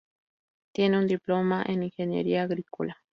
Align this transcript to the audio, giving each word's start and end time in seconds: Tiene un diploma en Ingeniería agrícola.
Tiene 0.73 0.97
un 0.97 1.05
diploma 1.05 1.63
en 1.67 1.83
Ingeniería 1.83 2.41
agrícola. 2.41 2.97